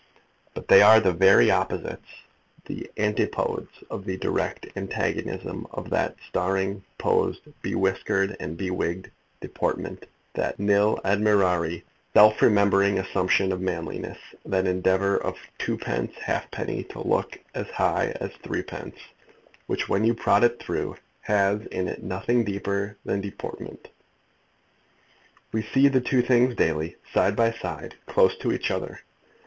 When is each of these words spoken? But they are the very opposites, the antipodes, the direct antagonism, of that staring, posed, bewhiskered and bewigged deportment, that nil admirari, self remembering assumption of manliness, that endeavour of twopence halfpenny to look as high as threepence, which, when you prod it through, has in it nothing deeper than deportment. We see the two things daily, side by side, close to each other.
But 0.55 0.67
they 0.67 0.81
are 0.81 0.99
the 0.99 1.13
very 1.13 1.51
opposites, 1.51 2.07
the 2.65 2.89
antipodes, 2.97 3.69
the 3.91 4.17
direct 4.17 4.65
antagonism, 4.75 5.67
of 5.71 5.91
that 5.91 6.15
staring, 6.27 6.83
posed, 6.97 7.41
bewhiskered 7.61 8.35
and 8.39 8.57
bewigged 8.57 9.11
deportment, 9.41 10.07
that 10.33 10.57
nil 10.59 10.97
admirari, 11.05 11.83
self 12.15 12.41
remembering 12.41 12.97
assumption 12.97 13.51
of 13.51 13.61
manliness, 13.61 14.17
that 14.43 14.65
endeavour 14.65 15.17
of 15.19 15.35
twopence 15.59 16.15
halfpenny 16.15 16.83
to 16.85 16.99
look 17.07 17.37
as 17.53 17.67
high 17.67 18.11
as 18.19 18.31
threepence, 18.41 18.95
which, 19.67 19.87
when 19.87 20.03
you 20.03 20.15
prod 20.15 20.43
it 20.43 20.59
through, 20.59 20.95
has 21.21 21.63
in 21.67 21.87
it 21.87 22.01
nothing 22.01 22.43
deeper 22.43 22.97
than 23.05 23.21
deportment. 23.21 23.89
We 25.51 25.61
see 25.61 25.89
the 25.89 26.01
two 26.01 26.23
things 26.23 26.55
daily, 26.55 26.95
side 27.13 27.35
by 27.35 27.51
side, 27.53 27.93
close 28.07 28.35
to 28.39 28.51
each 28.51 28.71
other. 28.71 29.01